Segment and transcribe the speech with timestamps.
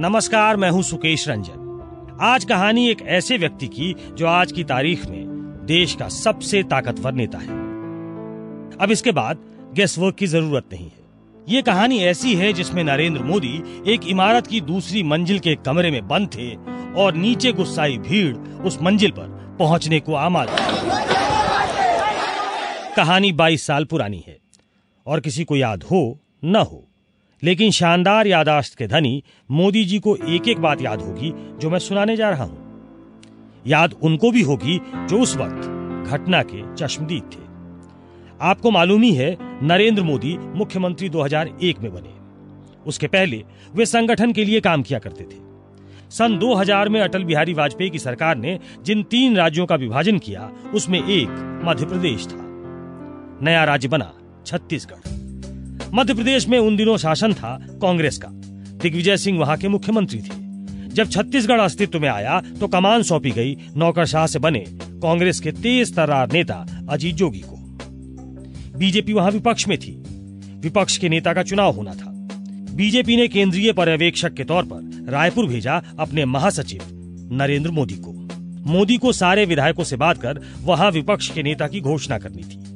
[0.00, 5.04] नमस्कार, मैं हूँ सुकेश रंजन। आज कहानी एक ऐसे व्यक्ति की जो आज की तारीख
[5.06, 5.26] में
[5.66, 7.48] देश का सबसे ताकतवर नेता है।
[8.76, 9.38] अब इसके बाद
[9.74, 11.04] गेस वर्क की ज़रूरत नहीं है।
[11.48, 16.08] ये कहानी ऐसी है जिसमें नरेंद्र मोदी एक इमारत की दूसरी मंजिल के कमरे में
[16.08, 16.54] बंद थे
[17.02, 20.56] और नीचे गुस्साई भीड़ उस मंजिल पर पहुँचने को आमादा
[22.96, 24.38] कहानी 22 साल पुरानी है
[25.06, 26.89] और किसी को याद हो, न हो।
[27.42, 31.78] लेकिन शानदार यादाश्त के धनी मोदी जी को एक एक बात याद होगी जो मैं
[31.78, 32.70] सुनाने जा रहा हूँ।
[33.66, 35.66] याद उनको भी होगी जो उस वक्त
[36.10, 37.50] घटना के चश्मदीद थे।
[38.40, 42.20] आपको मालूम ही है, नरेंद्र मोदी मुख्यमंत्री 2001 में बने।
[42.86, 43.44] उसके पहले
[43.74, 45.50] वे संगठन के लिए काम किया करते थे।
[46.10, 50.50] सन 2000 में अटल बिहारी वाजपेयी की सरकार ने जिन तीन राज्यों का विभाजन किया,
[50.74, 52.46] उसमें एक मध्य प्रदेश था।
[53.42, 54.12] नया राज्य बना
[54.46, 55.19] छत्तीसगढ़।
[55.94, 58.28] मध्य प्रदेश में उन दिनों शासन था कांग्रेस का।
[58.82, 60.38] दिग्विजय सिंह वहाँ के मुख्यमंत्री थे।
[60.88, 64.64] जब छत्तीसगढ़ अस्तित्व में आया तो कमान सौंपी गई, नौकरशाह से बने
[65.02, 67.56] कांग्रेस के तेज तरार नेता अजीत जोगी को।
[68.78, 69.92] बीजेपी वहाँ विपक्ष में थी।
[70.60, 72.10] विपक्ष के नेता का चुनाव होना था।
[72.74, 76.80] बीजेपी ने केंद्रीय पर्यवेक्षक के तौर पर रायपुर भेजा अपने महासचिव
[77.32, 78.12] नरेंद्र मोदी को।
[78.70, 82.69] मोदी को सारे विधायकों से बात कर वहाँ विपक्ष के नेता की घोषणा करनी थी।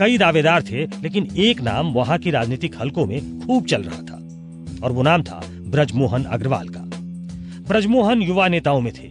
[0.00, 4.22] कई दावेदार थे, लेकिन एक नाम वहाँ की राजनीतिक हलकों में खूब चल रहा था,
[4.86, 6.80] और वो नाम था ब्रजमोहन अग्रवाल का।
[7.68, 9.10] ब्रजमोहन युवा नेताओं में थे।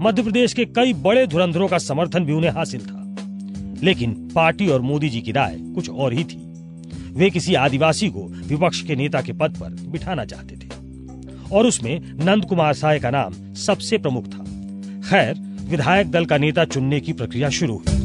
[0.00, 3.16] मध्य प्रदेश के कई बड़े धुरंधरों का समर्थन भी उन्हें हासिल था।
[3.82, 6.52] लेकिन पार्टी और मोदी जी की राय कुछ और ही थी।
[7.12, 10.70] वे किसी आदिवासी को विपक्ष के नेता के पद पर बिठाना चाहते थे।
[11.52, 14.44] और उसमें नंद कुमार साय का नाम सबसे प्रमुख था।
[15.10, 15.34] खैर,
[15.70, 17.97] विधायक दल का नेता चुनने की प्रक्रिया शुरू हुई।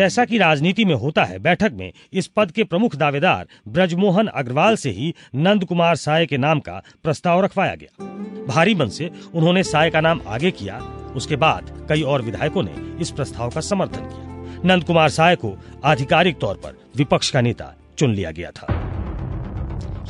[0.00, 4.76] जैसा कि राजनीति में होता है, बैठक में इस पद के प्रमुख दावेदार ब्रजमोहन अग्रवाल
[4.76, 8.04] से ही नंद कुमार साय के नाम का प्रस्ताव रखवाया गया।
[8.46, 10.78] भारी मन से उन्होंने साय का नाम आगे किया,
[11.16, 15.54] उसके बाद कई और विधायकों ने इस प्रस्ताव का समर्थन किया। नंद कुमार साय को
[15.84, 18.76] आधिकारिक तौर पर विपक्ष का नेता चुन लिया गया था।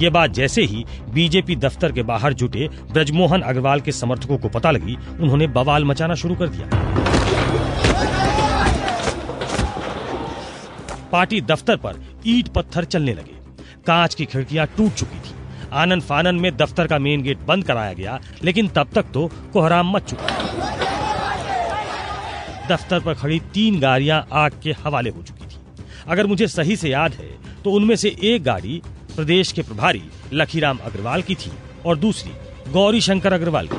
[0.01, 4.71] ये बात जैसे ही बीजेपी दफ्तर के बाहर जुटे ब्रजमोहन अग्रवाल के समर्थकों को पता
[4.71, 7.40] लगी, उन्होंने बवाल मचाना शुरू कर दिया।
[11.13, 13.39] पार्टी दफ्तर पर ईट पत्थर चलने लगे।
[13.87, 15.35] कांच की खिड़कियाँ टूट चुकी थी।
[15.73, 19.91] आनंद फानन में दफ्तर का मेन गेट बंद कराया गया, लेकिन तब तक तो कोहराम
[19.93, 20.39] मच चुका
[22.71, 25.59] दफ्तर पर खड़ी तीन गाड़ियाँ आग के हवाले हो चुकी थी।
[26.09, 27.29] अगर मुझे सही से याद है
[27.65, 28.81] तो उनमें से एक गाड़ी
[29.17, 31.53] प्रदेश के प्रभारी लखीराम अग्रवाल की थी
[31.87, 33.77] और दूसरी गौरी शंकर अग्रवाल की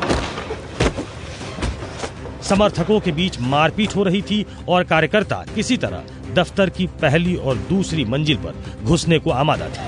[2.51, 7.57] समर्थकों के बीच मारपीट हो रही थी और कार्यकर्ता किसी तरह दफ्तर की पहली और
[7.69, 9.85] दूसरी मंजिल पर घुसने को आमादा थे।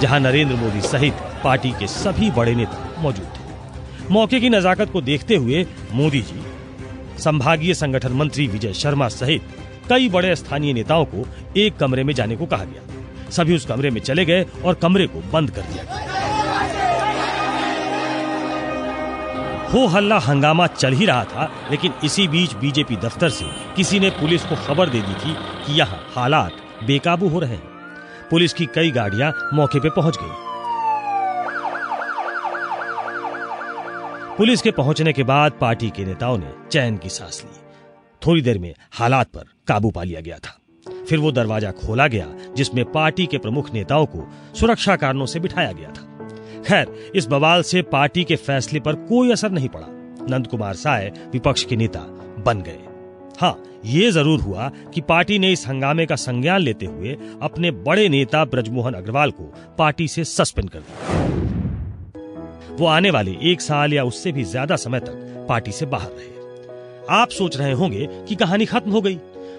[0.00, 1.14] जहाँ नरेंद्र मोदी सहित
[1.44, 6.42] पार्टी के सभी बड़े नेता मौजूद थे। मौके की नजाकत को देखते हुए मोदी जी,
[7.18, 9.42] संभागीय संगठन मंत्री विजय शर्मा सहित
[9.88, 11.26] कई बड़े स्थानीय नेताओं को
[11.56, 15.06] एक कमरे में जाने को कहा गया। सभी उस कमरे में चले गए और कमरे
[15.06, 16.15] को बंद कर दिया गया।
[19.66, 23.44] हो हल्ला हंगामा चल ही रहा था, लेकिन इसी बीच बीजेपी दफ्तर से
[23.76, 25.34] किसी ने पुलिस को खबर दे दी थी
[25.66, 26.52] कि यहाँ हालात
[26.86, 30.44] बेकाबू हो रहे हैं। पुलिस की कई गाड़ियाँ मौके पे पहुँच गई।
[34.36, 37.60] पुलिस के पहुँचने के बाद पार्टी के नेताओं ने चैन की सांस ली।
[38.22, 40.58] थोड़ी देर में हालात पर काबू पा लिया गया था।
[41.08, 42.26] फिर वो दरवाज़ा खोला गया,
[42.56, 46.15] जिसमें पार्टी के प्रमुख नेताओं को सुरक्षा कारणों से बिठाया गया था।
[46.62, 49.86] खैर, इस बवाल से पार्टी के फैसले पर कोई असर नहीं पड़ा।
[50.30, 52.00] नंद कुमार साय विपक्ष के नेता
[52.46, 52.78] बन गए।
[53.40, 58.08] हाँ ये ज़रूर हुआ कि पार्टी ने इस हंगामे का संज्ञान लेते हुए अपने बड़े
[58.08, 61.24] नेता ब्रजमोहन अग्रवाल को पार्टी से सस्पेंड कर दिया।
[62.76, 66.34] वो आने वाले एक साल या उससे भी ज़्यादा समय तक पार्टी से बाहर रहे।
[67.10, 69.18] आप सोच रहे होंगे कि कहानी खत्म हो गई।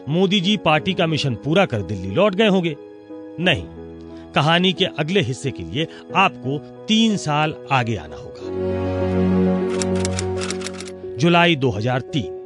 [0.09, 2.75] मोदी जी पार्टी का मिशन पूरा कर दिल्ली लौट गए होंगे।
[3.39, 3.63] नहीं
[4.35, 8.67] कहानी के अगले हिस्से के लिए आपको तीन साल आगे आना होगा।
[11.17, 12.37] जुलाई 2003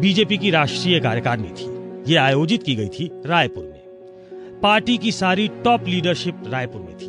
[0.00, 1.74] बीजेपी की राष्ट्रीय कार्यकारिणी थी।
[2.12, 3.80] यह आयोजित की गई थी रायपुर में।
[4.60, 7.06] पार्टी की सारी टॉप लीडरशिप रायपुर में थी।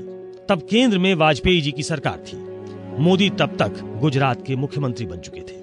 [0.50, 2.38] तब केंद्र में वाजपेयी जी की सरकार थी।
[3.02, 5.56] मोदी तब तक गुजरात के मुख्यमंत्री बन चुके थे।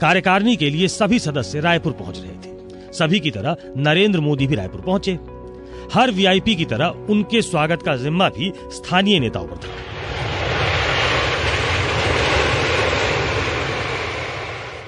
[0.00, 2.58] कार्यकारिणी के लिए सभी सदस्य रायपुर पहुँच रहे थे।
[2.92, 5.39] सभी की तरह नरेंद्र मोदी भी रायपुर पहुँचे।
[5.94, 9.68] हर वीआईपी की तरह उनके स्वागत का जिम्मा भी स्थानीय नेताओं पर था।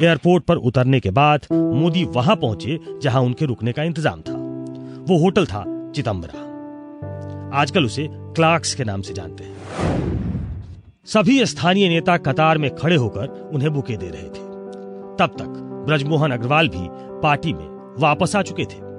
[0.00, 4.34] एयरपोर्ट पर उतरने के बाद मोदी वहाँ पहुँचे जहाँ उनके रुकने का इंतज़ाम था।
[5.08, 5.64] वो होटल था
[5.96, 6.40] चिदम्बरा
[7.60, 9.56] आजकल उसे क्लार्क्स के नाम से जानते हैं।
[11.06, 14.46] सभी स्थानीय नेता कतार में खड़े होकर उन्हें बुके दे रहे थे।
[15.18, 16.88] तब तक ब्रजमोहन अग्रवाल भी
[17.22, 17.68] पार्टी में
[17.98, 18.91] वापस आ चुके थे।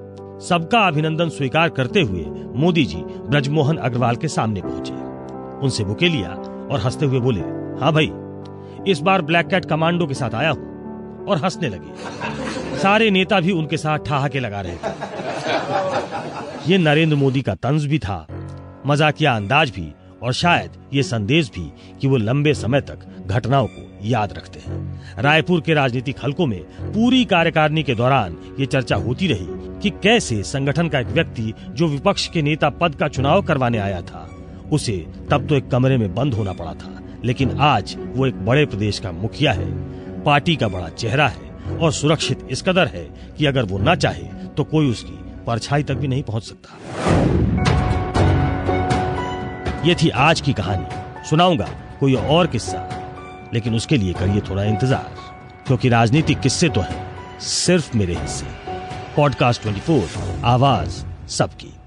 [0.48, 2.24] सबका अभिनंदन स्वीकार करते हुए
[2.54, 4.92] मोदी जी ब्रजमोहन अग्रवाल के सामने पहुँचे।
[5.64, 6.30] उनसे बुके लिया
[6.70, 7.40] और हँसते हुए बोले
[7.80, 8.10] हाँ भाई,
[8.90, 13.52] इस बार ब्लैक कैट कमांडो के साथ आया हूँ। और हंसने लगे। सारे नेता भी
[13.52, 14.92] उनके साथ ठहाके लगा रहे थे।
[16.70, 18.26] ये नरेंद्र मोदी का तंज भी था,
[18.86, 19.92] मजाकिया अंदाज भी,
[20.22, 25.22] और शायद ये संदेश भी कि वो लंबे समय तक घटनाओं को याद रखते हैं।
[25.22, 26.60] रायपुर के राजनीतिक हलकों में
[26.92, 31.86] पूरी कार्यकारिणी के दौरान ये चर्चा होती रही कि कैसे संगठन का एक व्यक्ति जो
[31.88, 34.28] विपक्ष के नेता पद का चुनाव करवाने आया था,
[34.72, 34.92] उसे
[35.30, 38.98] तब तो एक कमरे में बंद होना पड़ा था। लेकिन आज वो एक बड़े प्रदेश
[38.98, 39.66] का मुखिया है,
[40.24, 43.04] पार्टी का बड़ा चेहरा है और सुरक्षित इस कदर है
[43.38, 44.22] कि अगर वो न चाहे
[44.56, 46.78] तो कोई उसकी परछाई तक भी नहीं पहुँच सकता।
[49.86, 51.68] ये थी आज की कहानी। सुनाऊँगा
[52.00, 52.88] कोई और किस्सा,
[53.54, 55.14] लेकिन उसके लिए करिए थोड़ा इंतज़ार,
[55.66, 57.06] क्योंकि राजनीतिक किस्से तो है,
[57.40, 58.63] सिर्फ़ मेरे हिस्से।
[59.16, 61.83] पॉडकास्ट 24 आवाज़ सबकी।